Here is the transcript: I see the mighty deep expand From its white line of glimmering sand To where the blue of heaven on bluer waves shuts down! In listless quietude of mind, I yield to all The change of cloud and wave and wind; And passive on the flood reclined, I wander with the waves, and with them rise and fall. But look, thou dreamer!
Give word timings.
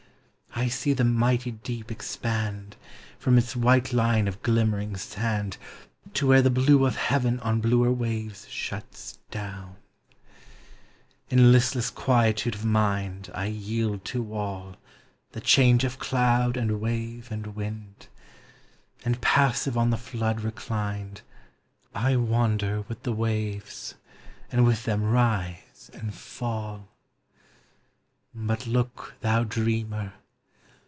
I 0.53 0.67
see 0.67 0.93
the 0.93 1.05
mighty 1.05 1.49
deep 1.51 1.89
expand 1.91 2.75
From 3.17 3.37
its 3.39 3.55
white 3.55 3.93
line 3.93 4.27
of 4.27 4.43
glimmering 4.43 4.95
sand 4.95 5.57
To 6.13 6.27
where 6.27 6.43
the 6.43 6.51
blue 6.51 6.85
of 6.85 6.97
heaven 6.97 7.39
on 7.39 7.61
bluer 7.61 7.91
waves 7.91 8.47
shuts 8.47 9.17
down! 9.31 9.77
In 11.29 11.51
listless 11.51 11.89
quietude 11.89 12.53
of 12.53 12.63
mind, 12.65 13.31
I 13.33 13.45
yield 13.45 14.03
to 14.05 14.33
all 14.35 14.75
The 15.31 15.39
change 15.41 15.83
of 15.83 15.97
cloud 15.97 16.57
and 16.57 16.79
wave 16.81 17.31
and 17.31 17.55
wind; 17.55 18.07
And 19.03 19.19
passive 19.21 19.77
on 19.77 19.89
the 19.89 19.97
flood 19.97 20.41
reclined, 20.41 21.21
I 21.95 22.17
wander 22.17 22.81
with 22.83 23.01
the 23.01 23.13
waves, 23.13 23.95
and 24.51 24.63
with 24.65 24.83
them 24.85 25.03
rise 25.05 25.89
and 25.93 26.13
fall. 26.13 26.89
But 28.35 28.67
look, 28.67 29.15
thou 29.21 29.43
dreamer! 29.45 30.13